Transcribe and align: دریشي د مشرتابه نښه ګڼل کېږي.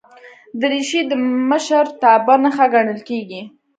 دریشي 0.61 1.01
د 1.09 1.11
مشرتابه 1.49 2.35
نښه 2.43 2.65
ګڼل 2.73 2.99
کېږي. 3.09 3.41